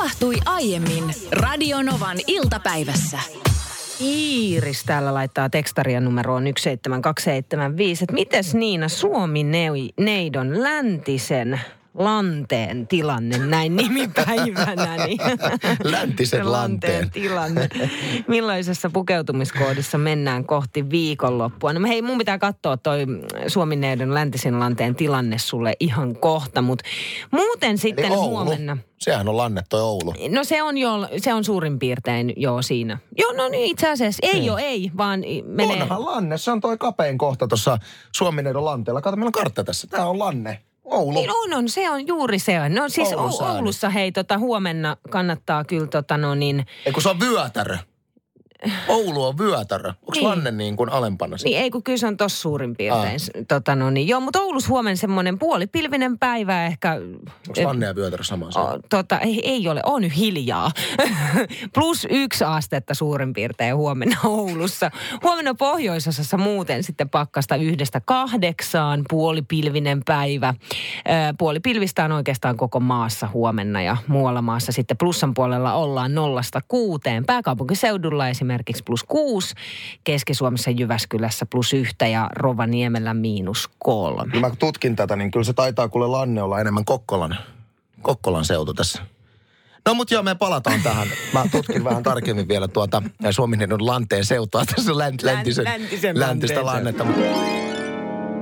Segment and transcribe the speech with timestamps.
[0.00, 3.18] tapahtui aiemmin Radionovan iltapäivässä.
[4.00, 8.04] Iiris täällä laittaa tekstaria numeroon 17275.
[8.04, 9.44] Että mites Niina Suomi
[9.98, 11.60] neidon läntisen
[11.94, 15.06] lanteen tilanne näin nimipäivänä.
[15.06, 15.18] Niin
[15.92, 17.10] Läntisen lanteen.
[17.10, 17.68] tilanne.
[18.28, 21.72] Millaisessa pukeutumiskoodissa mennään kohti viikonloppua?
[21.72, 23.06] No hei, mun pitää katsoa toi
[23.46, 26.84] Suomineidon läntisen lanteen tilanne sulle ihan kohta, mutta
[27.30, 28.30] muuten sitten Eli Oulu.
[28.30, 28.76] huomenna.
[28.98, 30.14] Sehän on lanne toi Oulu.
[30.30, 32.98] No se on jo, se on suurin piirtein jo siinä.
[33.18, 34.26] Joo, no niin itse asiassa.
[34.26, 35.82] Ei jo, ei, vaan menee...
[35.82, 37.78] Onhan lanne, se on toi kapein kohta tuossa
[38.16, 39.00] Suomineidon lanteella.
[39.00, 39.86] Kato, meillä on kartta tässä.
[39.90, 40.62] Tää on lanne.
[40.84, 41.20] Oulu.
[41.20, 42.68] Niin on, on, se on juuri se.
[42.68, 43.40] No siis säännöt.
[43.40, 47.78] Oulussa hei, tota, huomenna kannattaa kyllä tota no niin, Ei kun se on vyötärö.
[48.88, 49.88] Oulu on vyötärö.
[49.88, 50.24] Onko Niin.
[50.24, 51.36] lanne niin kuin alempana?
[51.44, 53.20] niin ei kun kyllä se on tossa suurin piirtein.
[53.48, 56.92] Tota no niin, joo, mutta Oulussa huomenna semmoinen puolipilvinen päivä ehkä.
[56.92, 58.62] Onko lanne ja vyötärö sama asia?
[58.88, 60.70] Tota, ei, ei ole, on nyt hiljaa.
[61.74, 64.90] Plus yksi astetta suurin piirtein huomenna Oulussa.
[65.22, 70.54] Huomenna pohjoisosassa muuten sitten pakkasta yhdestä kahdeksaan, puolipilvinen päivä.
[71.38, 77.26] Puolipilvistä on oikeastaan koko maassa huomenna ja muualla maassa sitten plussan puolella ollaan nollasta kuuteen.
[77.26, 78.49] Pääkaupunkiseudulla esimerkiksi
[78.84, 79.54] plus kuusi,
[80.04, 84.32] Keski-Suomessa Jyväskylässä plus yhtä ja Rovaniemellä miinus kolme.
[84.32, 87.36] Kun mä tutkin tätä, niin kyllä se taitaa kuule lanne olla enemmän Kokkolan,
[88.02, 89.02] Kokkolan seutu tässä.
[89.86, 91.08] No mutta joo, me palataan tähän.
[91.32, 97.06] Mä tutkin vähän tarkemmin vielä tuota Suomineidon lanteen seutua tässä länt, läntisen, läntisen läntistä lannetta.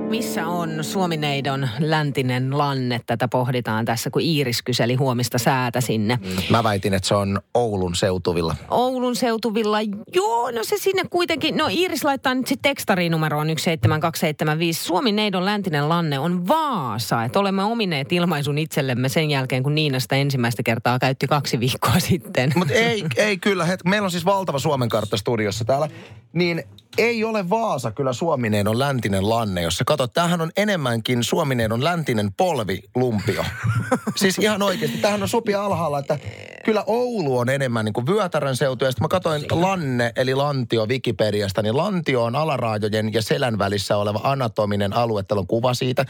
[0.09, 3.01] Missä on Suomineidon läntinen lanne?
[3.05, 6.19] Tätä pohditaan tässä, kun Iiris kyseli huomista säätä sinne.
[6.49, 8.55] Mä väitin, että se on Oulun seutuvilla.
[8.69, 9.77] Oulun seutuvilla,
[10.15, 14.83] joo, no se sinne kuitenkin, no Iiris laittaa nyt sitten tekstariin numeroon 17275.
[14.83, 20.15] Suomineidon läntinen lanne on Vaasa, että olemme omineet ilmaisun itsellemme sen jälkeen, kun Niina sitä
[20.15, 22.51] ensimmäistä kertaa käytti kaksi viikkoa sitten.
[22.55, 23.65] Mutta ei, ei kyllä.
[23.65, 25.89] Het, meillä on siis valtava Suomen kartta studiossa täällä.
[26.33, 26.63] Niin
[26.97, 30.13] ei ole Vaasa kyllä Suomineidon läntinen lanne, jos sä katsot.
[30.13, 33.45] Tämähän on enemmänkin Suomineidon läntinen polvilumpio.
[34.15, 34.97] siis ihan oikeasti.
[34.97, 36.19] Tämähän on sopia alhaalla, että
[36.65, 38.85] kyllä Oulu on enemmän niin kuin Vyötärön seutu.
[38.85, 43.97] Ja sitten mä katsoin lanne, eli lantio Wikipediasta, niin lantio on alaraajojen ja selän välissä
[43.97, 45.23] oleva anatominen alue.
[45.23, 46.05] Täällä on kuva siitä.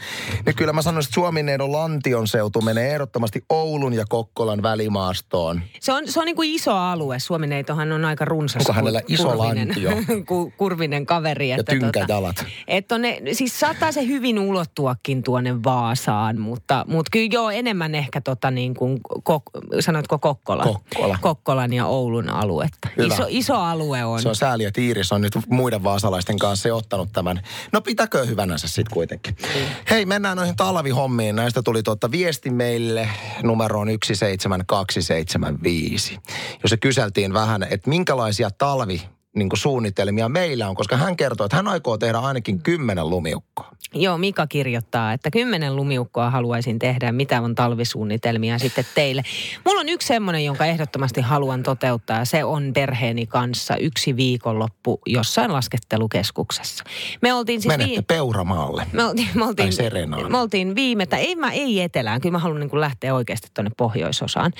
[0.46, 5.60] Niin kyllä mä sanoisin, että Suomineidon lantion seutu menee ehdottomasti Oulun ja Kokkolan välimaastoon.
[5.80, 7.18] Se on, se on niin kuin iso alue.
[7.18, 8.60] Suomineitohan on aika runsas.
[8.60, 9.90] Onko hänellä iso kurvinen, lantio?
[10.28, 11.48] ku- kurvinen kaveri.
[11.48, 12.44] Ja että tynkäjalat.
[12.68, 17.94] Että on ne, siis saattaa se hyvin ulottuakin tuonne Vaasaan, mutta, mutta kyllä joo enemmän
[17.94, 19.42] ehkä tota niin kuin, kok,
[19.80, 20.62] sanoitko Kokkola?
[20.62, 21.18] Kokkola.
[21.20, 22.88] Kokkolan ja Oulun aluetta.
[22.96, 23.14] Hyvä.
[23.14, 24.22] Iso, iso alue on.
[24.22, 27.40] Se on sääli, että Iiris on nyt muiden vaasalaisten kanssa jo ottanut tämän.
[27.72, 29.36] No pitäkö hyvänänsä sitten kuitenkin.
[29.90, 31.36] Hei, mennään noihin talvihommiin.
[31.36, 33.08] Näistä tuli tuota viesti meille
[33.42, 36.18] numeroon 17275.
[36.62, 39.02] Jossa kyseltiin vähän, että minkälaisia talvi
[39.36, 43.70] niin kuin suunnitelmia meillä on, koska hän kertoo, että hän aikoo tehdä ainakin kymmenen lumiukkoa.
[43.94, 49.22] Joo, Mika kirjoittaa, että kymmenen lumiukkoa haluaisin tehdä mitä on talvisuunnitelmia sitten teille.
[49.64, 55.00] Mulla on yksi semmoinen, jonka ehdottomasti haluan toteuttaa ja se on perheeni kanssa yksi viikonloppu
[55.06, 56.84] jossain laskettelukeskuksessa.
[57.22, 58.86] Me oltiin siis Menette vii- Peuramaalle.
[58.92, 62.38] Me oltiin, me oltiin, Tai me oltiin viime, tai ei, mä, ei etelään, kyllä mä
[62.38, 64.52] haluan niin kuin lähteä oikeasti tuonne pohjoisosaan.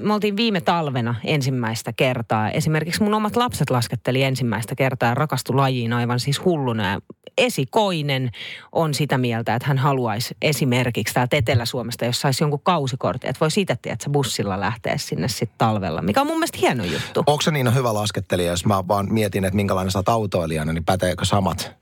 [0.00, 2.50] Me oltiin viime talvena ensimmäistä kertaa.
[2.50, 6.92] Esimerkiksi mun omat lapset lasketteli ensimmäistä kertaa ja rakastu lajiin aivan siis hulluna.
[6.92, 7.00] Ja
[7.38, 8.30] esikoinen
[8.72, 13.50] on sitä mieltä, että hän haluaisi esimerkiksi täältä Etelä-Suomesta, jos saisi jonkun kausikortin, että voi
[13.50, 17.22] siitä, että bussilla lähteä sinne sitten talvella, mikä on mun mielestä hieno juttu.
[17.26, 20.84] Onko se niin hyvä laskettelija, jos mä vaan mietin, että minkälainen sä oot autoilijana, niin
[20.84, 21.81] päteekö samat?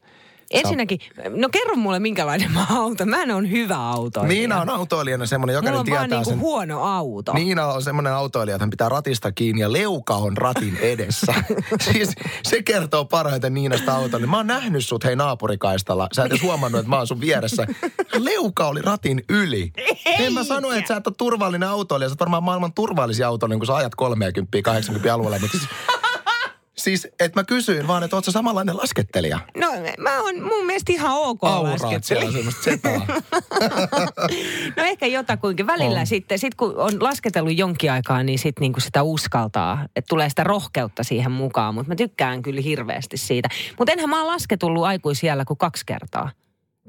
[0.51, 0.99] Ensinnäkin,
[1.37, 3.07] no kerro mulle minkälainen mä auto.
[3.07, 4.23] Mä en ole hyvä auto.
[4.23, 6.41] Niina on autoilijana semmoinen, Mulla jokainen on vaan tietää niinku sen.
[6.41, 7.33] huono auto.
[7.33, 11.35] Niina on semmoinen autoilija, että hän pitää ratista kiinni ja leuka on ratin edessä.
[11.93, 12.11] siis
[12.43, 14.27] se kertoo parhaiten Niinasta autolla.
[14.27, 16.09] Mä oon nähnyt sut hei naapurikaistalla.
[16.13, 17.67] Sä et edes huomannut, että mä oon sun vieressä.
[18.19, 19.73] Leuka oli ratin yli.
[20.19, 22.09] En mä sano, että sä et ole turvallinen autoilija.
[22.09, 25.39] Sä oot varmaan maailman turvallisia autoilija, kun sä ajat 30, 80 alueella.
[25.39, 25.71] Mutta siis,
[26.77, 29.41] siis että mä kysyin vaan, että oot sä samanlainen laskettelija?
[29.57, 29.69] No
[29.99, 32.31] mä oon mun mielestä ihan ok Auraat laskettelija.
[34.77, 35.67] No ehkä jotakuinkin.
[35.67, 36.07] Välillä On.
[36.07, 39.87] sitten, sit kun on lasketellut jonkin aikaa, niin sit niinku sitä uskaltaa.
[39.97, 41.75] Että tulee sitä rohkeutta siihen mukaan.
[41.75, 43.49] Mutta mä tykkään kyllä hirveästi siitä.
[43.79, 46.31] Mutta enhän mä oon lasketullut aikuisiellä kuin kaksi kertaa.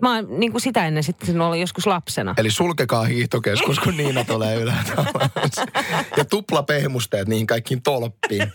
[0.01, 2.33] Mä oon niin kuin sitä ennen sitten ollut joskus lapsena.
[2.37, 5.51] Eli sulkekaa hiihtokeskus, kun Niina tulee ylhäältä alas.
[6.17, 8.51] Ja tupla pehmusteet niihin kaikkiin tolppiin.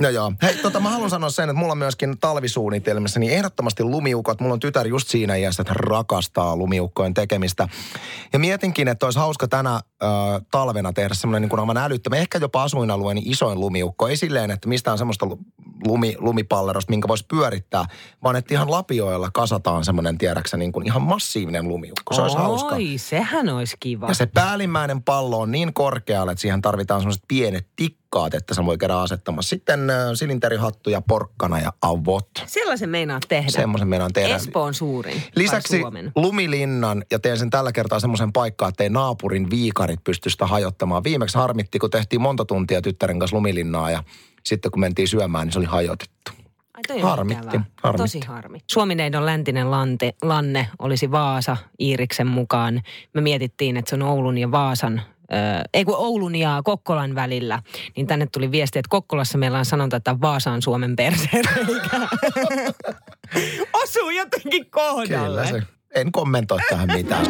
[0.00, 0.32] No joo.
[0.42, 4.40] Hei, tota, mä haluan sanoa sen, että mulla on myöskin talvisuunnitelmissa, niin ehdottomasti lumiukot.
[4.40, 7.68] Mulla on tytär just siinä iässä, että rakastaa lumiukkojen tekemistä.
[8.32, 10.06] Ja mietinkin, että olisi hauska tänä ö,
[10.50, 14.08] talvena tehdä semmoinen niin kuin aivan älyttömä, ehkä jopa asuinalueeni isoin lumiukko.
[14.08, 15.26] Ei silleen, että mistään semmoista
[15.86, 17.84] lumi, lumipallerosta, minkä voisi pyörittää,
[18.22, 22.14] vaan että ihan lapioilla kasataan semmoinen, tiedäksä, niin kuin ihan massiivinen lumiukko.
[22.14, 22.76] Se olisi Oi, hauska.
[22.96, 24.08] sehän olisi kiva.
[24.08, 27.68] Ja se päällimmäinen pallo on niin korkealle, että siihen tarvitaan semmoiset pienet
[28.08, 29.48] tikkaat, että se voi käydä asettamassa.
[29.48, 32.28] Sitten äh, silinterihattu ja porkkana ja avot.
[32.46, 33.50] Sellaisen meinaa tehdä.
[33.50, 34.36] Semmoisen meidän tehdä.
[34.36, 35.22] Espoon suurin.
[35.36, 35.82] Lisäksi
[36.16, 41.04] lumilinnan, ja teen sen tällä kertaa semmoisen paikkaan, että ei naapurin viikarit pysty sitä hajottamaan.
[41.04, 44.02] Viimeksi harmitti, kun tehtiin monta tuntia tyttären kanssa lumilinnaa ja
[44.44, 46.32] sitten kun mentiin syömään, niin se oli hajotettu.
[46.90, 47.64] Ai, Harmitti, ikävää.
[47.82, 48.02] harmitti.
[48.02, 48.58] Tosi harmi.
[48.70, 52.82] Suomineidon läntinen lante, lanne olisi Vaasa Iiriksen mukaan.
[53.14, 55.02] Me mietittiin, että se on Oulun ja Vaasan
[55.74, 57.62] Ei kun Oulun ja Kokkolan välillä,
[57.96, 62.08] niin tänne tuli viesti, että Kokkolassa meillä on sanonta, että Vaasa on Suomen persereikä.
[63.82, 65.46] Osuu jotenkin kohdalle.
[65.46, 65.62] Kyllä se.
[65.94, 67.26] En kommentoi tähän mitään.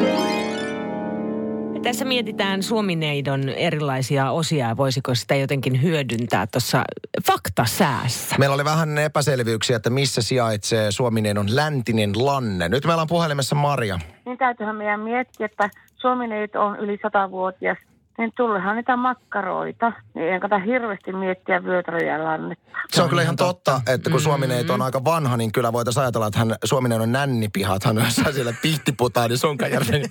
[1.82, 6.84] Tässä mietitään Suomineidon erilaisia osia ja voisiko sitä jotenkin hyödyntää tuossa
[7.26, 8.36] faktasäässä.
[8.38, 12.68] Meillä oli vähän epäselvyyksiä, että missä sijaitsee Suomineidon läntinen lanne.
[12.68, 13.98] Nyt meillä on puhelimessa Maria.
[14.24, 17.78] niin täytyyhän meidän miettiä, että Suomi-neito on yli satavuotias,
[18.18, 19.92] niin tullehan niitä makkaroita.
[20.14, 22.78] Niin ei kannata hirveästi miettiä vyötäröjä lannetta.
[22.88, 26.26] Se on kyllä ihan totta, että kun Suomineito on aika vanha, niin kyllä voitaisiin ajatella,
[26.26, 30.02] että hän, Suomineidon nännipihat, hän on jossain siellä Pihtiputaan, niin Sonkajärven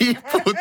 [0.00, 0.56] viiput.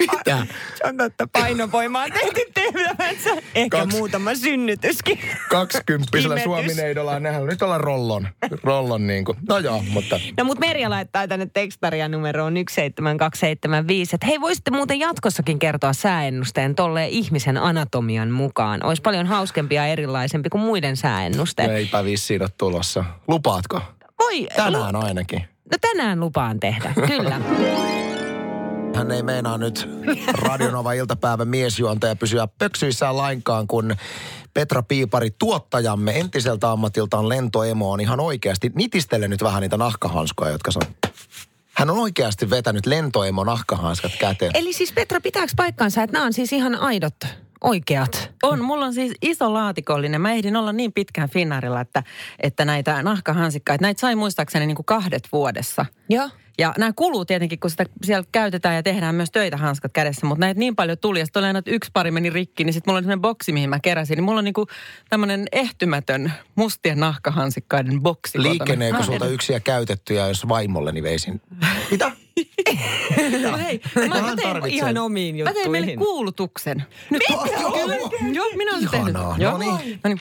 [0.00, 0.46] Ja- Mitä?
[0.74, 3.30] Se on totta, painovoimaa tehty tehtävänsä.
[3.54, 5.18] Ehkä Kaksi- muutama synnytyskin.
[5.50, 6.40] Kaksikymppisellä.
[6.42, 8.28] Suomineidolla on nähnyt nyt olla rollon.
[8.62, 9.38] Rollon niin kuin.
[9.48, 14.98] No joo, mutta No mut Merja laittaa tänne tekstaria numeroon 17275, että hei voisitte muuten
[15.00, 18.84] jatkossakin kertoa sääennusteen tolleen ihmisen anatomian mukaan.
[18.84, 21.70] Olisi paljon hauskempi ja erilaisempi kuin muiden sääennusteet.
[21.70, 23.04] eipä vissiin ole tulossa.
[23.28, 23.80] Lupaatko?
[24.18, 25.40] Voi, Tänään ainakin.
[25.72, 27.40] No tänään lupaan tehdä, kyllä.
[28.96, 29.88] Hän ei meinaa nyt
[30.32, 33.96] Radionova iltapäivän miesjuontaja pysyä pöksyissään lainkaan, kun
[34.54, 40.70] Petra Piipari, tuottajamme entiseltä ammatiltaan lentoemo on ihan oikeasti nitistele nyt vähän niitä nahkahanskoja, jotka
[40.70, 41.10] se on.
[41.74, 44.50] Hän on oikeasti vetänyt lentoemo nahkahanskat käteen.
[44.54, 47.14] Eli siis Petra, pitääkö paikkansa, että nämä on siis ihan aidot,
[47.66, 48.32] oikeat?
[48.42, 50.20] On, mulla on siis iso laatikollinen.
[50.20, 52.02] Mä ehdin olla niin pitkään Finnaarilla, että,
[52.40, 55.86] että näitä nahkahansikkaita, näitä sai muistaakseni niin kuin kahdet vuodessa.
[56.08, 56.30] Joo.
[56.58, 60.40] Ja nämä kuluu tietenkin, kun sitä siellä käytetään ja tehdään myös töitä hanskat kädessä, mutta
[60.40, 62.90] näitä niin paljon tuli, ja sitten oli aina, että yksi pari meni rikki, niin sitten
[62.90, 64.16] mulla on sellainen boksi, mihin mä keräsin.
[64.16, 64.66] Niin mulla on niinku
[65.08, 68.42] tämmöinen ehtymätön mustien nahkahansikkaiden boksi.
[68.42, 71.40] Liikeneekö sulta yksiä käytettyjä, jos vaimolleni veisin?
[71.90, 72.12] Mitä?
[73.50, 74.66] No hei, mä, mä, teen.
[74.66, 75.98] Ihan omiin mä tein meille juttuihin.
[75.98, 76.84] kuulutuksen.
[77.10, 77.22] Nyt,
[77.72, 77.96] Kyllä,
[78.32, 79.08] joo, minä olen tehnyt.
[79.08, 79.52] Ihanaa, Joo.
[79.52, 80.00] no niin.
[80.04, 80.20] No niin.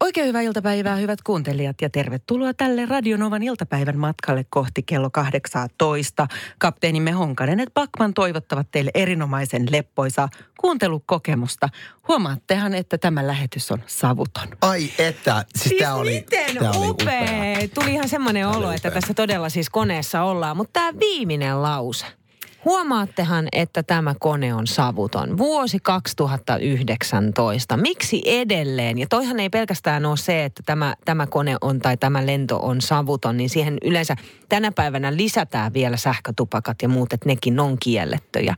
[0.00, 6.26] Oikein hyvää iltapäivää, hyvät kuuntelijat, ja tervetuloa tälle Radionovan iltapäivän matkalle kohti kello 18.
[6.58, 10.28] Kapteenimme Honkanen et Bakman toivottavat teille erinomaisen leppoisaa
[10.60, 11.68] kuuntelukokemusta.
[12.08, 14.48] Huomaattehan, että tämä lähetys on savuton.
[14.60, 17.68] Ai että, siis, Siis tää oli, miten tää oli upea.
[17.74, 19.00] Tuli ihan semmoinen olo, että upea.
[19.00, 20.56] tässä todella siis koneessa ollaan.
[20.56, 22.06] Mutta tämä viimeinen lause.
[22.64, 25.38] Huomaattehan, että tämä kone on savuton.
[25.38, 27.76] Vuosi 2019.
[27.76, 28.98] Miksi edelleen?
[28.98, 32.80] Ja toihan ei pelkästään ole se, että tämä, tämä kone on tai tämä lento on
[32.80, 34.16] savuton, niin siihen yleensä
[34.48, 38.54] tänä päivänä lisätään vielä sähkötupakat ja muut, että nekin on kiellettyjä.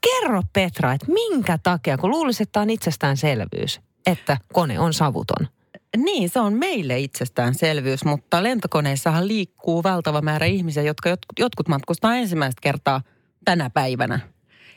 [0.00, 5.48] Kerro Petra, että minkä takia, kun luulisi, että on itsestäänselvyys, että kone on savuton.
[5.96, 12.16] Niin, se on meille itsestäänselvyys, mutta lentokoneissahan liikkuu valtava määrä ihmisiä, jotka jot- jotkut matkustaa
[12.16, 13.00] ensimmäistä kertaa
[13.44, 14.20] tänä päivänä.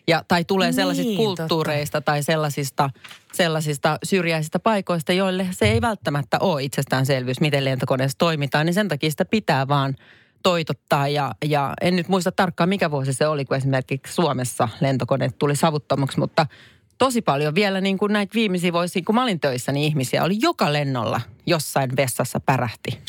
[0.08, 2.90] Ja, tai tulee sellaisista Niin, kulttuureista tai sellaisista,
[3.34, 8.66] sellaisista syrjäisistä paikoista, joille se ei välttämättä ole itsestäänselvyys, miten lentokoneessa toimitaan.
[8.66, 9.96] Niin sen takia sitä pitää vaan
[10.44, 15.40] toitottaa ja, ja en nyt muista tarkkaan mikä vuosi se oli, kun esimerkiksi Suomessa lentokoneet
[15.40, 16.46] tuli savuttomaksi, mutta
[16.98, 20.38] tosi paljon vielä niin kuin näitä viimeisiä vuosia, kun mä olin töissä, niin ihmisiä oli
[20.42, 23.00] joka lennolla jossain vessassa pärähti.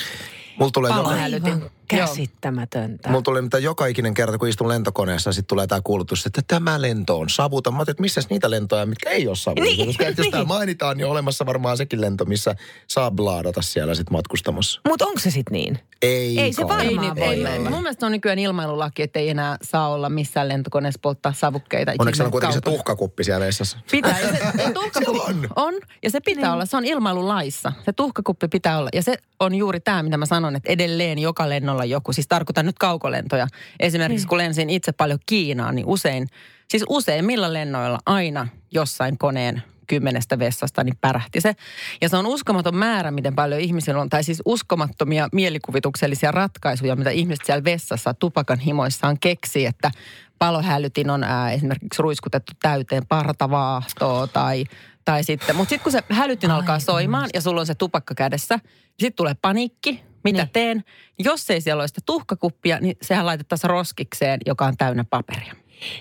[0.59, 0.93] Mulla tulee.
[0.93, 3.09] Aivan käsittämätöntä.
[3.09, 6.83] Mulla tulee mitä joka ikinen kerta, kun istun lentokoneessa, sitten tulee tämä kuulutus, että tämä
[6.83, 7.75] lento on savuton.
[7.75, 9.65] Mä ajattelin, että missä niitä lentoja, mitkä ei ole savuton.
[9.65, 10.33] Niin, Koska että jos niin.
[10.33, 12.55] tämä mainitaan, niin on olemassa varmaan sekin lento, missä
[12.89, 14.81] saa blaadata siellä sitten matkustamassa.
[14.89, 15.79] Mutta onko se sitten niin?
[16.03, 17.71] Ei, Ei se varmaan Ei, niin, voi ei, olla.
[17.71, 21.93] mun mielestä on nykyään ilmailulaki, että ei enää saa olla missään lentokoneessa polttaa savukkeita.
[21.99, 22.77] Onneksi on kuitenkin se kaukana.
[22.77, 23.79] tuhkakuppi siellä vessassa.
[23.91, 24.21] Pitää.
[24.21, 25.49] Ja se, se tuhkakuppi on.
[25.57, 25.75] on.
[26.03, 26.53] Ja se pitää niin.
[26.53, 27.73] olla, se on ilmailulaissa.
[27.85, 28.89] Se tuhkakuppi pitää olla.
[28.93, 32.13] Ja se on juuri tämä, mitä mä sanon, että edelleen joka lennolla joku.
[32.13, 33.47] Siis tarkoitan nyt kaukolentoja.
[33.81, 34.29] Esimerkiksi Niin.
[34.29, 36.27] kun lensin itse paljon Kiinaan, niin usein,
[36.69, 41.57] siis useimmilla lennoilla aina jossain koneen kymmenestä vessasta, niin pärähti se.
[42.01, 47.11] Ja se on uskomaton määrä, miten paljon ihmisillä on, tai siis uskomattomia mielikuvituksellisia ratkaisuja, mitä
[47.11, 49.91] ihmiset siellä vessassa tupakan himoissaan keksii, että
[50.39, 54.65] palohälytin on ää, esimerkiksi ruiskutettu täyteen partavaahtoa tai,
[55.05, 58.59] tai sitten, mutta sitten kun se hälytin alkaa soimaan ja sulla on se tupakka kädessä,
[58.89, 60.51] sitten tulee paniikki, mitä Niin.
[60.53, 60.85] teen.
[61.19, 65.55] Jos ei siellä ole sitä tuhkakuppia, niin sehän laitettaisiin roskikseen, joka on täynnä paperia.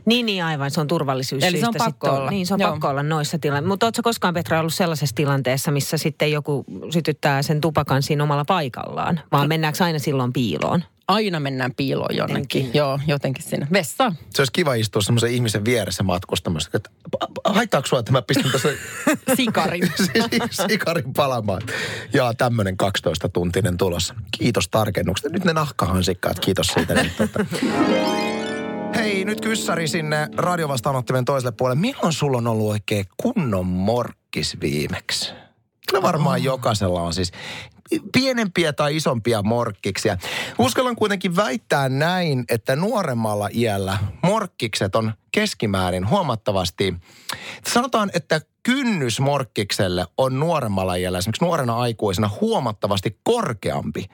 [0.06, 1.44] Niin, niin aivan, se on turvallisuus.
[1.44, 2.30] Eli se on pakko olla.
[2.30, 2.72] Niin, se on Joo.
[2.72, 3.68] pakko olla noissa tilanteissa.
[3.68, 8.46] Mutta ootko koskaan Petra ollut sellaisessa tilanteessa, missä sitten joku sytyttää sen tupakan siinä omalla
[8.46, 9.20] paikallaan?
[9.32, 10.84] Vaan mennäänkö aina silloin piiloon?
[11.08, 12.62] Aina mennään piiloon jonnekin.
[12.62, 12.78] Jotenkin.
[12.78, 13.68] Joo, jotenkin sinne.
[13.74, 14.18] Vessaan.
[14.30, 16.70] Se olisi kiva istua semmoisen ihmisen vieressä matkustamassa.
[16.74, 16.90] Että
[17.46, 18.70] haittaako sua, että mä pistän tässä
[19.38, 19.92] Sikarin.
[20.70, 21.62] sikarin palamaan?
[22.14, 24.16] Ja tämmöinen 12-tuntinen tulossa.
[24.32, 25.30] Kiitos tarkennuksesta.
[25.30, 26.94] Nyt ne nahkahansikkaat, kiitos siitä.
[26.94, 27.46] Nyt, tota.
[28.96, 31.82] Hei, nyt kyssäri sinne radiovastaanottimen toiselle puolelle.
[31.82, 35.34] Milloin sulla on ollut oikein kunnon morkkis viimeksi?
[35.90, 37.32] Kyllä varmaan jokaisella on siis
[38.14, 40.18] pienempiä tai isompia morkkiksia.
[40.60, 46.96] Uskallan kuitenkin väittää näin, että nuoremmalla iällä morkkikset on keskimäärin huomattavasti,
[47.68, 54.06] sanotaan, että kynnys morkkikselle on nuoremmalla iällä, esimerkiksi nuorena aikuisena huomattavasti korkeampi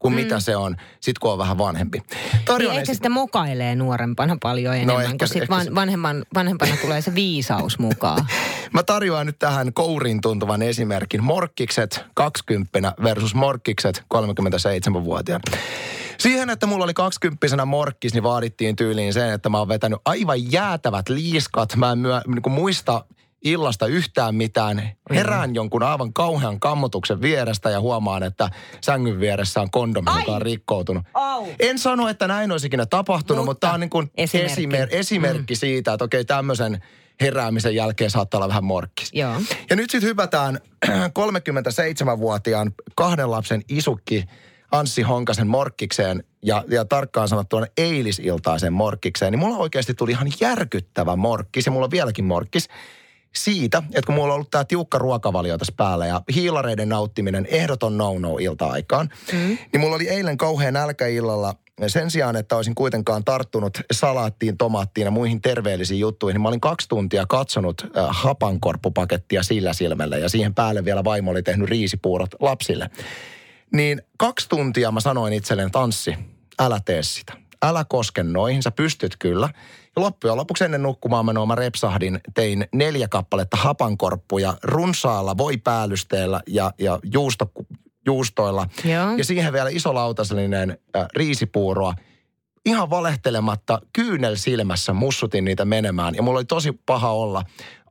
[0.00, 0.20] kuin mm.
[0.20, 1.98] mitä se on sit kun on vähän vanhempi.
[1.98, 5.74] Niin Tarjoan ehkä esi- sitä mokailee nuorempana paljon enemmän, No ehkä kun sit ehkä van,
[5.74, 8.26] vanhemman, vanhempana tulee se viisaus mukaan.
[8.74, 11.22] Mä tarjoan nyt tähän kouriin tuntuvan esimerkin.
[11.22, 15.58] Morkkikset 20 versus morkkikset 37-vuotiaana.
[16.18, 20.52] Siihen, että mulla oli 20 morkkis, niin vaadittiin tyyliin sen, että mä oon vetänyt aivan
[20.52, 21.76] jäätävät liiskat.
[21.76, 23.04] Mä en myö, niin kuin muista
[23.44, 24.90] illasta yhtään mitään.
[25.10, 28.50] Herään jonkun aivan kauhean kammotuksen vierestä ja huomaan, että
[28.84, 31.06] sängyn vieressä on kondomi, joka on rikkoutunut.
[31.14, 31.46] Au.
[31.60, 34.52] En sano, että näin olisi ikinä tapahtunut, mutta, Mutta tämä on niin kuin esimerkki.
[34.52, 36.82] esimerkki, esimerkki siitä, että okei tämmöisen
[37.20, 39.10] heräämisen jälkeen saattaa olla vähän morkkis.
[39.12, 39.34] Joo.
[39.70, 40.58] Ja nyt sitten hypätään
[41.18, 44.24] 37-vuotiaan kahden lapsen isukki
[44.72, 51.16] Anssi Honkasen morkkikseen ja, ja tarkkaan sanottuna eilisiltaisen morkkikseen, niin mulla oikeasti tuli ihan järkyttävä
[51.16, 52.68] morkkis ja mulla on vieläkin morkkis
[53.34, 57.98] siitä, että kun mulla on ollut tämä tiukka ruokavalio tässä päällä ja hiilareiden nauttiminen ehdoton
[57.98, 59.38] no-no ilta-aikaan, mm.
[59.38, 61.54] niin mulla oli eilen kauhean nälkä illalla
[61.86, 66.60] sen sijaan, että olisin kuitenkaan tarttunut salaattiin, tomaattiin ja muihin terveellisiin juttuihin, niin mä olin
[66.60, 72.30] kaksi tuntia katsonut äh, hapankorppupakettia sillä silmällä ja siihen päälle vielä vaimo oli tehnyt riisipuurot
[72.40, 72.90] lapsille.
[73.72, 76.14] Niin kaksi tuntia mä sanoin itselleen, Tanssi,
[76.58, 77.32] älä tee sitä.
[77.62, 79.48] Älä koske noihin, sä pystyt kyllä.
[79.96, 86.72] Ja loppujen lopuksi ennen nukkumaan menoa mä repsahdin, tein neljä kappaletta hapankorppuja runsaalla voipäälysteellä ja,
[86.78, 87.52] ja juusto,
[88.06, 88.66] juustoilla.
[88.84, 89.16] Joo.
[89.16, 91.94] Ja siihen vielä iso lautasellinen äh, riisipuuroa.
[92.66, 96.14] Ihan valehtelematta kyynel silmässä mussutin niitä menemään.
[96.14, 97.42] Ja mulla oli tosi paha olla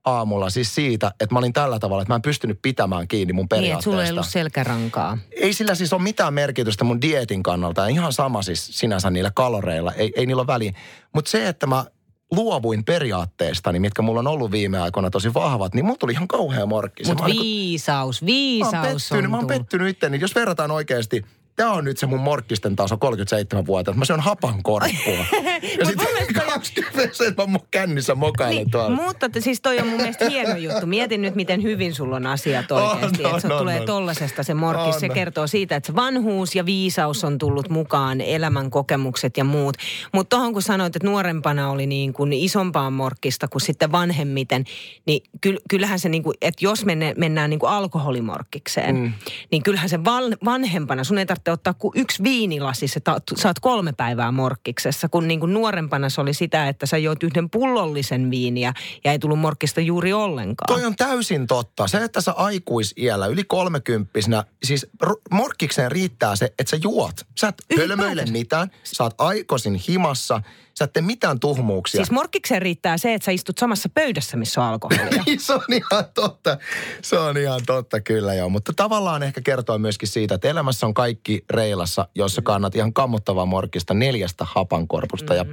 [0.09, 3.41] aamulla siis siitä, että mä olin tällä tavalla, että mä en pystynyt pitämään kiinni mun
[3.43, 3.91] Niin, periaatteesta.
[3.91, 5.17] sulla ei ollut selkärankaa.
[5.31, 7.81] Ei sillä siis ole mitään merkitystä mun dieetin kannalta.
[7.81, 9.93] Ja ihan sama siis sinänsä niillä kaloreilla.
[9.93, 10.73] Ei, ei niillä ole väliä.
[11.15, 11.85] Mutta se, että mä
[12.31, 16.65] luovuin periaatteestani, mitkä mulla on ollut viime aikoina tosi vahvat, niin mulla tuli ihan kauhea
[16.65, 17.03] morkki.
[17.07, 20.19] Mutta niinku- viisaus, Mä viisaus oon pettynyt, on mä oon pettynyt itteni.
[20.19, 21.25] Jos verrataan oikeasti,
[21.59, 23.93] tämä on nyt se mun morkkisten taso 37 vuotta.
[23.93, 25.25] Mä syön hapan korppua.
[25.79, 26.07] ja sitten
[26.45, 28.95] 20 se, että mä mun kännissä mokailen Niin, tuolla.
[28.95, 30.85] mutta siis toi on mun mielestä hieno juttu.
[30.87, 33.23] Mietin nyt, miten hyvin sulla on asiat oikeasti.
[33.23, 33.85] on, että se on, tulee on.
[33.85, 34.95] tollasesta se morkkis.
[34.99, 35.13] Se On.
[35.13, 39.77] kertoo siitä, että se vanhuus ja viisaus on tullut mukaan, elämän kokemukset ja muut.
[40.13, 44.63] Mutta tuohon kun sanoit, että nuorempana oli niin kuin isompaa morkkista kuin sitten vanhemmiten,
[45.05, 46.85] niin ky- kyllähän se niin kuin, että jos
[47.17, 49.13] mennään niin kuin alkoholimorkkikseen, mm.
[49.51, 49.99] niin kyllähän se
[50.45, 55.27] vanhempana, sun ei tarvitse ottaa kuin yksi viinilasi, se ta- saat kolme päivää morkkiksessa, kun
[55.27, 59.39] niin kuin nuorempana se oli sitä, että sä joit yhden pullollisen viiniä ja ei tullut
[59.39, 60.67] morkkista juuri ollenkaan.
[60.67, 61.87] Toi on täysin totta.
[61.87, 67.15] Se, että sä aikuisiällä, yli kolmekymppisenä, siis ru- morkkikseen riittää se, että sä juot.
[67.39, 70.41] Sä et hölmöile mitään, sä oot aikoisin himassa,
[70.79, 71.97] sä et tee mitään tuhmuuksia.
[71.97, 75.23] Siis morkkikseen riittää se, että sä istut samassa pöydässä, missä on alkoholia.
[75.25, 76.57] Niin, se on ihan totta.
[77.01, 78.49] Se on ihan totta kyllä joo.
[78.49, 83.45] Mutta tavallaan ehkä kertoo myöskin siitä, että elämässä on kaikki reilassa, jossa kannat ihan kammottavaa
[83.45, 85.37] morkista neljästä hapankorpusta mm.
[85.37, 85.45] ja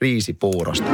[0.00, 0.90] riisipuurosta.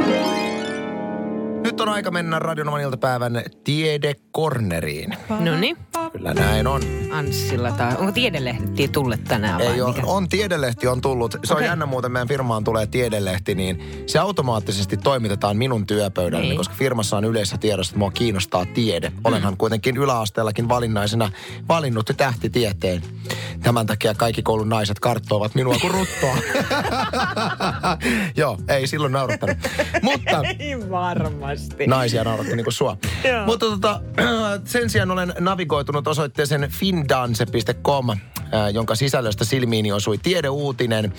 [1.63, 5.17] Nyt on aika mennä Radionoman iltapäivän tiedekorneriin.
[5.29, 5.77] no niin.
[6.11, 6.81] Kyllä näin on.
[7.11, 10.07] Anssilla tai onko tiedelehti tullut tänään vai Ei ole, mikä?
[10.07, 11.31] on tiedelehti on tullut.
[11.43, 11.67] Se on Okei.
[11.67, 16.57] jännä muuten, meidän firmaan tulee tiedelehti, niin se automaattisesti toimitetaan minun työpöydälle, Niin.
[16.57, 19.11] koska firmassa on yleisessä tiedossa, että mua kiinnostaa tiede.
[19.23, 21.31] Olenhan kuitenkin yläasteellakin valinnaisena
[21.67, 23.01] valinnut tähtitieteen.
[23.63, 26.35] Tämän takia kaikki koulun naiset karttoavat minua kuin ruttoa.
[28.37, 29.57] Joo, ei silloin naurattanut.
[30.01, 31.87] Mutta Ei varmasti.
[31.87, 32.97] naisia nauratti niin kuin sua.
[33.45, 34.01] Mutta tota,
[34.65, 38.17] sen sijaan olen navigoitunut osoitteeseen findance.com, äh,
[38.73, 41.13] jonka sisällöstä silmiini osui tiedeuutinen.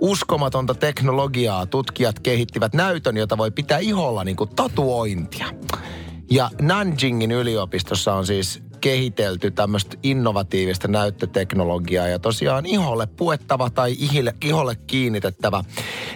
[0.00, 5.46] Uskomatonta teknologiaa tutkijat kehittivät näytön, jota voi pitää iholla niin kuin tatuointia.
[6.30, 14.34] Ja Nanjingin yliopistossa on siis kehitelty tämmöistä innovatiivista näyttöteknologiaa ja tosiaan iholle puettava tai ihille,
[14.44, 15.64] iholle kiinnitettävä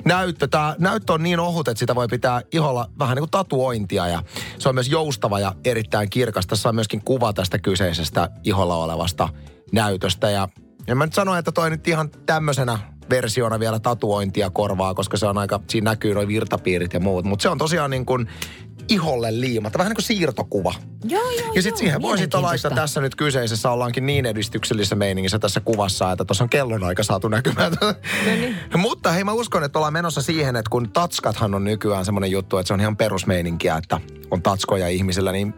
[0.05, 0.49] näyttö.
[0.49, 4.23] Tämä näyttö on niin ohut, että sitä voi pitää iholla vähän niin kuin tatuointia ja
[4.59, 6.47] se on myös joustava ja erittäin kirkas.
[6.47, 9.29] Tässä on myöskin kuva tästä kyseisestä iholla olevasta
[9.73, 10.49] näytöstä ja
[10.89, 12.79] en mä nyt sano, että toi nyt ihan tämmöisenä
[13.11, 17.25] versiona vielä tatuointia korvaa, koska se on aika, siinä näkyy noin virtapiirit ja muut.
[17.25, 18.29] Mutta se on tosiaan niin kuin
[18.89, 20.75] iholle liimattu, vähän niin kuin siirtokuva.
[21.05, 25.39] Joo, joo, Ja sitten siihen voi sitten laittaa tässä nyt kyseisessä, ollaankin niin edistyksellisessä meiningissä
[25.39, 27.73] tässä kuvassa, että tuossa on kellonaika saatu näkymään.
[28.25, 28.57] niin.
[28.77, 32.59] Mutta hei mä uskon, että ollaan menossa siihen, että kun tatskathan on nykyään semmoinen juttu,
[32.59, 34.01] että se on ihan perusmeininkiä, että
[34.31, 35.55] on tatskoja ihmisillä, niin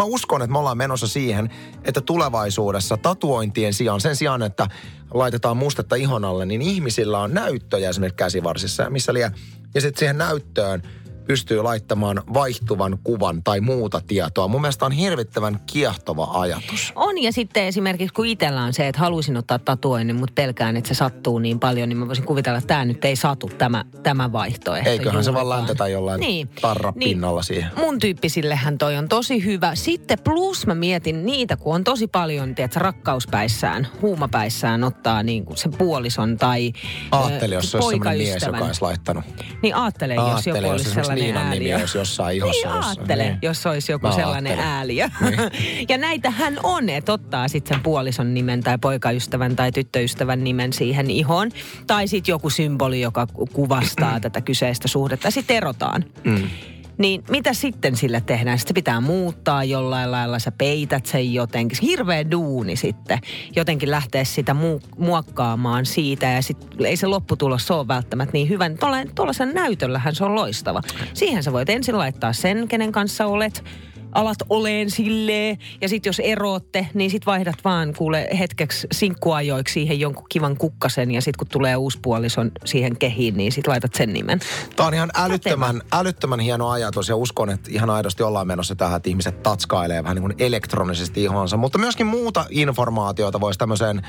[0.00, 1.50] mä uskon, että me ollaan menossa siihen,
[1.84, 4.66] että tulevaisuudessa tatuointien sijaan, sen sijaan, että
[5.14, 9.34] laitetaan mustetta ihon alle, niin ihmisillä on näyttöjä esimerkiksi käsivarsissa ja missä liian.
[9.74, 10.82] Ja sitten siihen näyttöön
[11.24, 14.48] pystyy laittamaan vaihtuvan kuvan tai muuta tietoa.
[14.48, 16.92] Mun mielestä on hirvittävän kiehtova ajatus.
[16.94, 20.88] On ja sitten esimerkiksi kun itsellä on se, että haluaisin ottaa tatuoinnin, mutta pelkään, että
[20.88, 24.32] se sattuu niin paljon, niin mä voisin kuvitella, että tämä nyt ei satu tämä, tämä
[24.32, 24.90] vaihtoehto.
[24.90, 25.60] Eiköhän se vaan juurikaan.
[25.60, 26.48] läntetä jollain niin.
[26.60, 27.70] tarrapinnalla siihen.
[27.76, 29.74] Mun tyyppisillehän toi on tosi hyvä.
[29.74, 35.56] Sitten plus mä mietin niitä, kun on tosi paljon, tiedätkö, rakkauspäissään, huumapäissään ottaa niin kuin
[35.56, 36.72] sen puolison tai
[37.12, 39.24] Aatteli, ö, jos se olisi mies, joka olisi laittanut.
[39.62, 41.82] Niin aattele, jos Aattele, joku olisi sellainen Niinan nimi ääliö.
[41.82, 43.38] olisi jossain ihossa Niin aattele, Niin.
[43.42, 44.72] jos olisi joku Mä sellainen aattelen.
[44.72, 45.08] ääliö.
[45.20, 45.86] Niin.
[45.88, 51.10] ja näitähän on, että ottaa sitten sen puolison nimen tai poikaystävän tai tyttöystävän nimen siihen
[51.10, 51.50] ihoon.
[51.86, 55.30] Tai sitten joku symboli, joka ku- kuvastaa tätä kyseistä suhdetta.
[55.30, 56.04] Sitten erotaan.
[56.24, 56.48] Mm.
[57.00, 58.58] Niin mitä sitten sille tehdään?
[58.58, 61.78] Sitten pitää muuttaa jollain lailla, sä peität sen jotenkin.
[61.82, 63.18] Hirveä duuni sitten.
[63.56, 68.70] Jotenkin lähteä sitä mu- muokkaamaan siitä ja sitten ei se lopputulos ole välttämättä niin hyvä.
[69.14, 70.80] Tuollaisen näytöllähän se on loistava.
[71.14, 73.64] Siihen sä voit ensin laittaa sen, kenen kanssa olet
[74.12, 75.58] alat oleen silleen.
[75.80, 81.10] Ja sitten jos erootte, niin sitten vaihdat vaan kuule hetkeksi sinkkuajoiksi siihen jonkun kivan kukkasen.
[81.10, 84.40] Ja sitten kun tulee uusi puolison siihen kehiin, niin sitten laitat sen nimen.
[84.76, 88.96] Tämä on ihan älyttömän, älyttömän hieno ajatus ja uskon, että ihan aidosti ollaan menossa tähän,
[88.96, 91.56] että ihmiset tatskailee vähän niin kuin elektronisesti ihonsa.
[91.56, 94.02] Mutta myöskin muuta informaatiota voisi tämmöiseen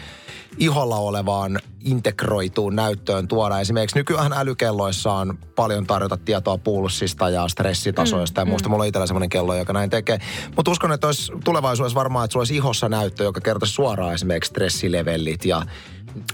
[0.57, 3.59] iholla olevaan integroituun näyttöön tuoda.
[3.59, 8.69] Esimerkiksi nykyään älykelloissa on paljon tarjota tietoa pulssista ja stressitasoista mm, ja muusta.
[8.69, 10.19] Mulla on itsellä semmoinen kello, joka näin tekee.
[10.55, 14.49] Mutta uskon, että olisi tulevaisuudessa varmaan, että sulla olisi ihossa näyttö, joka kertoisi suoraan esimerkiksi
[14.49, 15.61] stressilevellit ja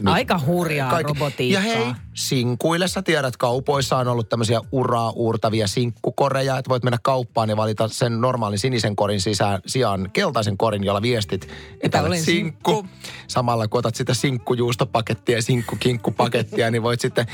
[0.06, 1.64] Aika hurjaa robotiikkaa.
[1.64, 6.98] Ja hei, sinkuille sä tiedät, kaupoissa on ollut tämmöisiä uraa uurtavia sinkkukoreja, että voit mennä
[7.04, 12.00] kauppaan ja valita sen normaalin sinisen korin sisään, sijaan keltaisen korin, jolla viestit, että Että
[12.00, 12.72] olet olen sinkku.
[12.72, 12.90] sinkku.
[13.28, 17.26] Samalla kun otat sitä sinkkujuustopakettia ja sinkkukinkkupakettia, niin voit sitten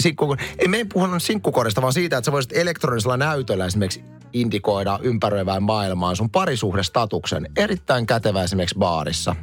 [0.00, 0.36] sinkku...
[0.58, 5.62] Ei me ei puhunut sinkkukorista, vaan siitä, että sä voisit elektronisella näytöllä esimerkiksi indikoida ympäröivään
[5.62, 7.46] maailmaan sun parisuhdestatuksen.
[7.56, 9.36] Erittäin kätevä esimerkiksi baarissa.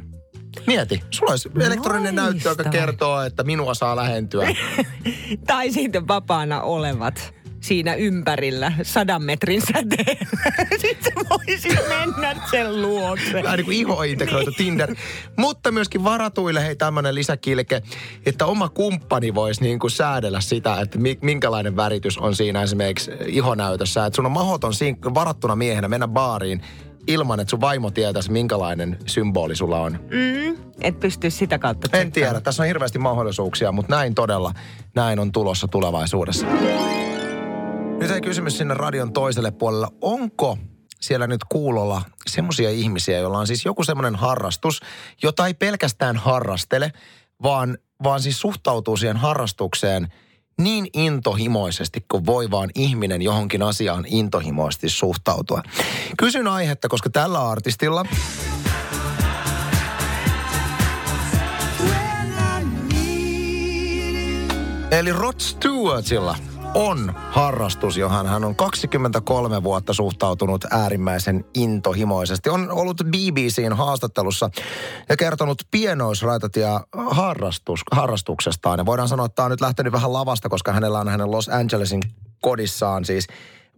[0.66, 4.48] Mieti, sulla olisi elektroninen näyttö, joka kertoo, että minua saa lähentyä.
[5.46, 7.34] Tai sitten vapaana olevat
[7.68, 10.26] siinä ympärillä sadan metrin säteellä.
[10.82, 13.42] Sitten sä voisit mennä sen luokse.
[13.42, 14.94] Vähän niin kuin iho-integroitu Tinder.
[15.36, 17.82] Mutta myöskin varatuille hei tämmöinen lisäkilke,
[18.26, 23.10] että oma kumppani voisi niin kuin säädellä sitä, että mi- minkälainen väritys on siinä esimerkiksi
[23.26, 24.06] ihonäytössä.
[24.06, 26.62] Että sun on mahdoton sink- varattuna miehenä mennä baariin
[27.06, 29.92] ilman, että sun vaimo tietäisi, minkälainen symboli sulla on.
[29.92, 34.52] Mm, et pysty sitä kautta En tiedä, tässä on hirveästi mahdollisuuksia, mutta näin todella,
[34.94, 36.46] näin on tulossa tulevaisuudessa.
[37.98, 39.88] Nyt ei kysymys sinne radion toiselle puolelle.
[40.00, 40.58] Onko
[41.00, 44.80] siellä nyt kuulolla semmoisia ihmisiä, joilla on siis joku semmoinen harrastus,
[45.22, 46.92] jota ei pelkästään harrastele,
[47.42, 50.12] vaan, vaan siis suhtautuu siihen harrastukseen
[50.58, 55.62] niin intohimoisesti kuin voi vaan ihminen johonkin asiaan intohimoisesti suhtautua.
[56.18, 58.04] Kysyn aihetta, koska tällä artistilla
[64.90, 66.36] Eli Rod Stewartilla
[66.74, 72.50] on harrastus, johon hän on 23 vuotta suhtautunut äärimmäisen intohimoisesti.
[72.50, 74.50] On ollut BBCn haastattelussa
[75.08, 78.78] ja kertonut pienoisraitatia harrastus, harrastuksestaan.
[78.78, 81.48] Ja voidaan sanoa, että tämä on nyt lähtenyt vähän lavasta, koska hänellä on hänen Los
[81.48, 82.02] Angelesin
[82.42, 83.26] kodissaan siis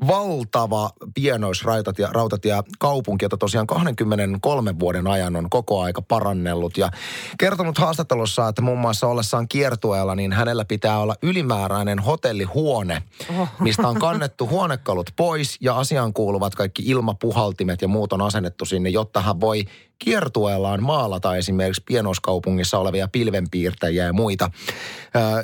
[0.06, 6.78] valtava pienoisrautatie rautatie kaupunki, jota tosiaan 23 vuoden ajan on koko aika parannellut.
[6.78, 6.90] Ja
[7.38, 13.02] kertonut haastattelussa, että muun muassa ollessaan kiertueella, niin hänellä pitää olla ylimääräinen hotellihuone,
[13.58, 18.90] mistä on kannettu huonekalut pois ja asiaan kuuluvat kaikki ilmapuhaltimet ja muut on asennettu sinne,
[18.90, 19.64] jotta hän voi
[20.04, 24.50] kiertueellaan maalata esimerkiksi pienoiskaupungissa olevia pilvenpiirtäjiä ja muita.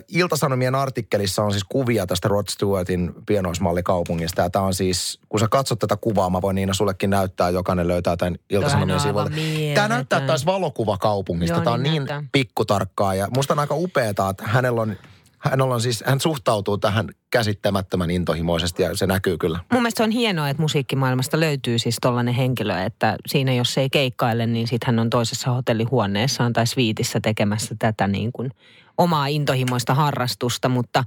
[0.09, 4.43] Iltasanomien artikkelissa on siis kuvia tästä Rod Stewartin pienoismallikaupungista.
[4.43, 7.89] Ja tämä on siis, kun sä katsot tätä kuvaa, mä voin Niina sullekin näyttää, jokainen
[7.89, 9.31] löytää tämän Iltasanomien sivuilta.
[9.75, 11.61] Tämä näyttää taas valokuvakaupungista.
[11.61, 14.97] Tämä on niin, niin pikkutarkkaa ja musta on aika upeaa, että hänellä on
[15.39, 19.59] hän, on siis, hän suhtautuu tähän käsittämättömän intohimoisesti ja se näkyy kyllä.
[19.73, 23.81] Mun mielestä se on hienoa, että musiikkimaailmasta löytyy siis tollainen henkilö, että siinä jos se
[23.81, 28.51] ei keikkaile, niin sitten hän on toisessa hotellihuoneessaan tai sviitissä tekemässä tätä niin kuin
[28.99, 31.05] omaa intohimoista harrastusta, mutta,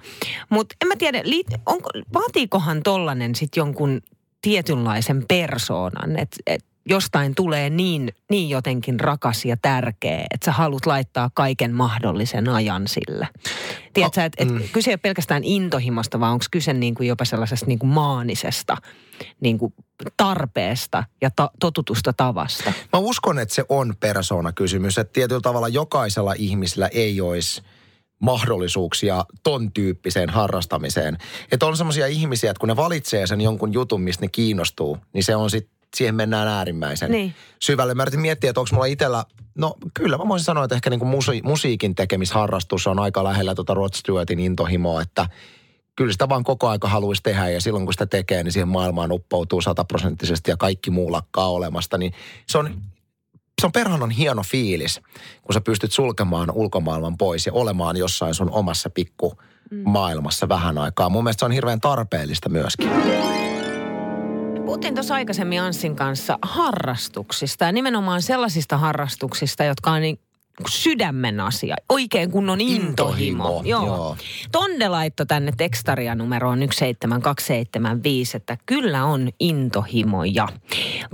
[0.49, 1.21] mutta en mä tiedä,
[1.65, 4.01] onko, vaatiikohan tollainen sitten jonkun
[4.41, 10.85] tietynlaisen persoonan, että et jostain tulee niin, niin jotenkin rakas ja tärkeä, että sä haluat
[10.85, 13.27] laittaa kaiken mahdollisen ajan sille.
[13.93, 14.61] Tiedätkö, että et mm.
[14.73, 18.77] kyse ei ole pelkästään intohimosta, vaan onko kyse niin kuin jopa sellaisesta niin kuin maanisesta
[19.41, 19.73] niin kuin
[20.17, 22.73] tarpeesta ja ta- totutusta tavasta?
[22.93, 27.61] Mä uskon, että se on persoonakysymys, että tietyllä tavalla jokaisella ihmisellä ei olisi
[28.19, 31.17] mahdollisuuksia ton tyyppiseen harrastamiseen.
[31.51, 35.23] Että on semmoisia ihmisiä, että kun ne valitsee sen jonkun jutun, mistä ne kiinnostuu, niin
[35.23, 37.35] se on sitten siihen mennään äärimmäisen niin.
[37.61, 37.93] syvälle.
[37.93, 39.25] Mä yritin miettiä, että onko mulla itsellä,
[39.57, 43.55] no kyllä mä voisin sanoa, että ehkä niin kuin musi, musiikin tekemisharrastus on aika lähellä
[43.55, 45.29] tuota Rod Stewartin intohimoa, että
[45.95, 49.11] kyllä sitä vaan koko aika haluaisi tehdä ja silloin kun sitä tekee, niin siihen maailmaan
[49.11, 52.13] uppoutuu sataprosenttisesti ja kaikki muu lakkaa olemasta, niin
[52.47, 52.81] se on
[53.61, 55.01] se on perhanan hieno fiilis,
[55.41, 59.37] kun sä pystyt sulkemaan ulkomaailman pois ja olemaan jossain sun omassa pikku
[59.83, 61.09] maailmassa vähän aikaa.
[61.09, 62.89] Mun mielestä se on hirveän tarpeellista myöskin.
[64.69, 70.19] Puhuttiin tuossa aikaisemmin Anssin kanssa harrastuksista ja nimenomaan sellaisista harrastuksista, jotka on niin
[70.69, 71.75] sydämen asia.
[71.89, 72.87] Oikein kunnon intohimo.
[72.87, 73.85] intohimo joo.
[73.85, 74.17] joo.
[74.51, 80.47] Tonde laittoi tänne tekstaria numeroon 17275, että kyllä on intohimoja.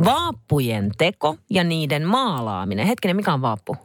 [0.05, 2.87] Vaappujen teko ja niiden maalaaminen.
[2.87, 3.77] Hetkinen, mikä on vaappu?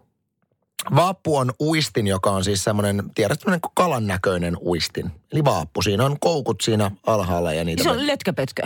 [0.96, 5.10] Vaappu on uistin, joka on siis semmoinen, tiedät, semmoinen kalan näköinen uistin.
[5.32, 5.82] Eli vaappu.
[5.82, 7.82] Siinä on koukut siinä alhaalla ja niitä...
[7.82, 8.62] Se on lötköpötkö.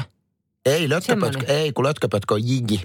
[0.67, 2.81] Ei, lötköpötkö, ei, kun lötköpötkö on jigi.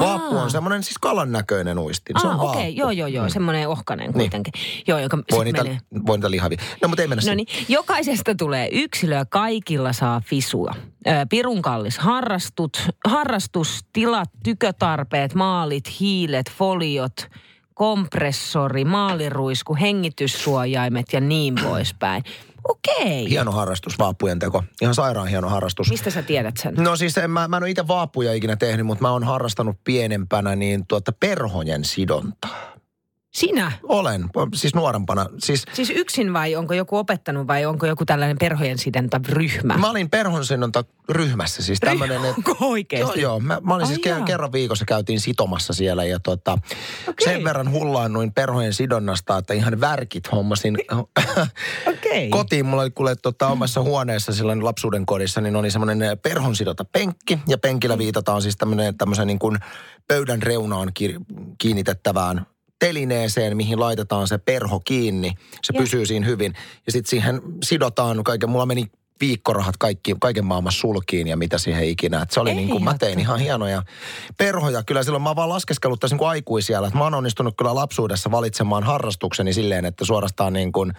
[0.00, 2.20] Vaappu on semmoinen siis kalan näköinen uistin.
[2.20, 2.70] Se on okei, okay.
[2.70, 3.30] joo, joo, joo, mm.
[3.30, 4.14] semmoinen ohkainen niin.
[4.14, 4.52] kuitenkin.
[4.52, 4.84] Niin.
[4.86, 5.78] Joo, joka voi niitä, menee.
[6.06, 6.58] voi niitä lihavia.
[6.82, 10.74] No, mutta ei mennä No niin, jokaisesta tulee yksilöä, kaikilla saa fisua.
[11.28, 17.14] Pirun kallis harrastut, harrastus, tilat, tykötarpeet, maalit, hiilet, foliot–
[17.78, 22.24] kompressori, maaliruisku, hengityssuojaimet ja niin poispäin.
[22.68, 23.30] Okei.
[23.30, 24.64] Hieno harrastus, vaappujen teko.
[24.82, 25.90] Ihan sairaan hieno harrastus.
[25.90, 26.74] Mistä sä tiedät sen?
[26.74, 29.76] No siis en, mä, mä en ole itse vaappuja ikinä tehnyt, mutta mä oon harrastanut
[29.84, 32.77] pienempänä niin tuota perhojen sidontaa.
[33.34, 33.72] Sinä?
[33.82, 35.26] Olen, siis nuorempana.
[35.38, 39.78] Siis, siis yksin vai onko joku opettanut vai onko joku tällainen perhojen sidonta ryhmä?
[39.78, 41.62] Mä olin perhon sidonta ryhmässä.
[41.62, 43.20] Siis tämmönen, et, onko oikeasti?
[43.20, 43.40] Joo, joo.
[43.40, 44.20] Mä, mä olin Ai siis jaa.
[44.20, 47.14] kerran viikossa käytiin sitomassa siellä ja tota, okay.
[47.24, 50.78] sen verran hullaannuin perhojen sidonnasta, että ihan värkit hommasin
[51.86, 52.28] okay.
[52.30, 52.66] kotiin.
[52.66, 57.38] Mulla oli kuule tota, omassa huoneessa silloin lapsuuden kodissa, niin oli semmoinen perhon sidota penkki
[57.46, 59.58] ja penkillä viitataan siis tämmöinen tämmöisen niin kuin
[60.08, 60.92] pöydän reunaan
[61.58, 62.46] kiinnitettävään
[62.78, 65.32] telineeseen, mihin laitetaan se perho kiinni.
[65.62, 65.80] Se ja.
[65.80, 66.54] pysyy siinä hyvin.
[66.86, 68.50] Ja sitten siihen sidotaan kaiken.
[68.50, 68.84] Mulla meni
[69.20, 72.22] viikkorahat kaikki, kaiken maailman sulkiin ja mitä siihen ikinä.
[72.22, 73.82] Et se oli Ei niin kuin, mä tein ihan hienoja
[74.38, 74.82] perhoja.
[74.82, 76.86] Kyllä silloin mä oon vaan laskeskellut tässä niin.
[76.86, 80.92] Että mä oon onnistunut kyllä lapsuudessa valitsemaan harrastukseni silleen, että suorastaan niin kuin–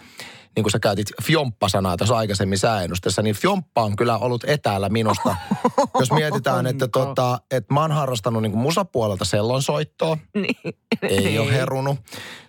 [0.56, 5.36] niin kuin sä käytit fjomppa-sanaa tuossa aikaisemmin sääennustessa, niin fjomppa on kyllä ollut etäällä minusta.
[6.00, 10.18] Jos mietitään, että, tota, että mä oon harrastanut niin kuin musapuolelta sellonsoittoa.
[10.34, 10.74] Niin.
[11.02, 11.98] Ei ole herunut.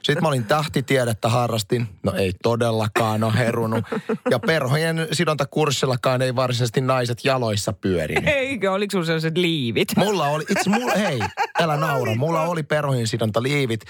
[0.04, 1.88] Sitten mä olin tähtitiedettä harrastin.
[2.04, 3.86] No ei todellakaan ole herunut.
[4.30, 8.28] Ja perhojen sidontakurssillakaan ei varsinaisesti naiset jaloissa pyörinyt.
[8.28, 8.72] Eikö?
[8.72, 9.88] Oliko sulla sellaiset liivit?
[9.98, 11.20] Mulla oli, itse mulla, hei,
[11.60, 12.16] älä naura.
[12.16, 13.08] Mulla oli perhojen
[13.40, 13.82] liivit.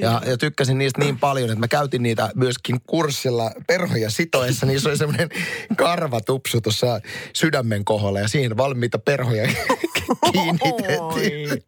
[0.00, 4.80] Ja, ja tykkäsin niistä niin paljon, että mä käytin niitä myöskin kurssilla perhoja sitoessa, niin
[4.80, 5.28] se oli semmoinen
[5.76, 7.00] karvatupsu tuossa
[7.32, 9.48] sydämen kohdalla ja siihen valmiita perhoja
[10.32, 11.62] kiinnitettiin.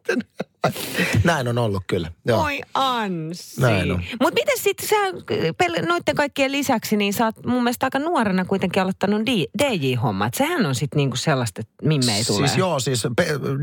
[1.23, 2.11] Näin on ollut kyllä.
[2.25, 2.43] Joo.
[2.43, 3.31] Oi on.
[4.21, 4.95] Mutta miten sitten sä
[5.87, 9.21] noiden kaikkien lisäksi, niin sä oot mun mielestä aika nuorena kuitenkin aloittanut
[9.57, 10.33] DJ-hommat.
[10.33, 12.47] Sehän on sitten niinku sellaista, että mimme ei tule.
[12.47, 13.03] Siis joo, siis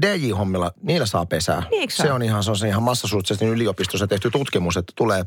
[0.03, 1.63] DJ-hommilla, niillä saa pesää.
[1.71, 5.25] Niinkö se on ihan, se on se ihan massasuutsisesti yliopistossa tehty tutkimus, että tulee.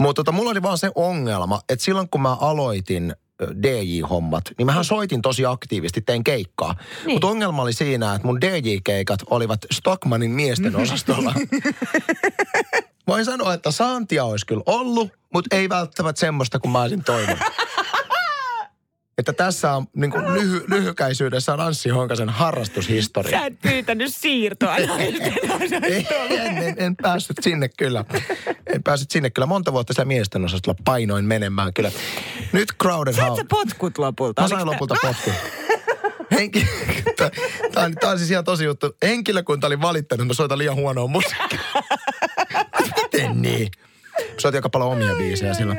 [0.00, 3.14] Mutta tota, mulla oli vaan se ongelma, että silloin kun mä aloitin
[3.62, 6.74] DJ-hommat, niin mähän soitin tosi aktiivisesti, tein keikkaa.
[7.06, 7.14] Niin.
[7.14, 11.34] Mutta ongelma oli siinä, että mun DJ-keikat olivat Stockmanin miesten osastolla.
[13.08, 17.38] Voin sanoa, että saantia olisi kyllä ollut, mutta ei välttämättä semmoista, kun mä olisin toivonut.
[19.20, 23.38] Että tässä on niin kuin lyhy, lyhykäisyydessä on Anssi Honkasen harrastushistoria.
[23.38, 24.90] Sä et pyytänyt siirtoa en,
[26.58, 28.04] en, en päässyt sinne kyllä.
[28.66, 29.46] En päässyt sinne kyllä.
[29.46, 31.92] Monta vuotta sillä miesten osastolla painoin menemään kyllä.
[32.52, 33.42] Nyt Crowded House.
[33.42, 34.42] sä potkut lopulta?
[34.42, 35.32] Mä sain lopulta potkun.
[36.30, 36.66] Henki...
[37.74, 38.96] Tämä on, tää on siis ihan tosi juttu.
[39.02, 41.60] Henkilökunta oli valittanut, että mä soitan liian huonoa musiikkia.
[43.02, 43.70] Miten niin?
[44.38, 45.78] Soitin aika paljon omia biisejä silloin.